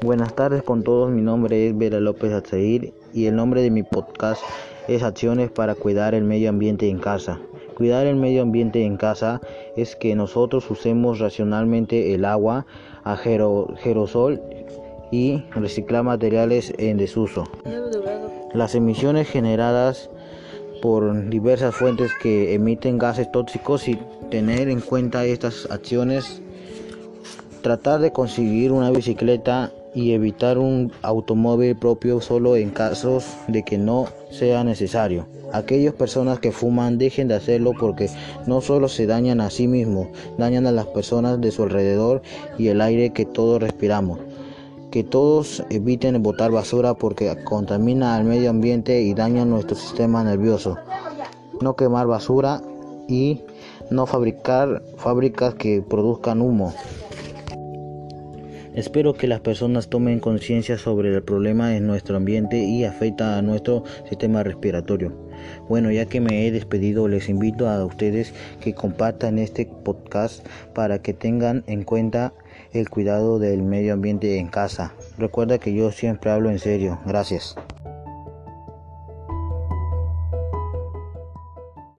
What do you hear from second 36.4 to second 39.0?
fuman dejen de hacerlo porque no solo